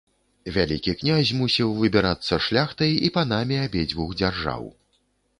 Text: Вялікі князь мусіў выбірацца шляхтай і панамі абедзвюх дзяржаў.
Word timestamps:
Вялікі 0.53 0.93
князь 1.01 1.31
мусіў 1.41 1.73
выбірацца 1.81 2.39
шляхтай 2.45 2.95
і 3.09 3.11
панамі 3.17 3.59
абедзвюх 3.65 4.15
дзяржаў. 4.23 4.63